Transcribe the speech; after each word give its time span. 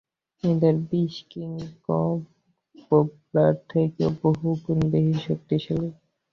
এদের 0.43 0.75
বিষ 0.89 1.15
কিং 1.31 1.49
কোবরার 2.81 3.55
থেকেও 3.69 4.09
বহুগুণ 4.21 4.79
বেশি 4.91 5.15
শক্তিশালী। 5.27 5.89